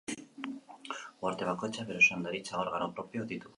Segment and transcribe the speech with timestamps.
[0.13, 3.49] Uharte bakoitzak bere zuzendaritza-organo propioak ditu.